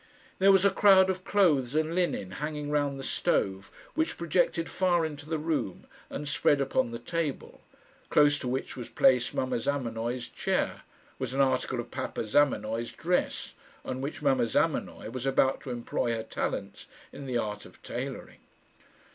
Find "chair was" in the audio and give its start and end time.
10.27-11.35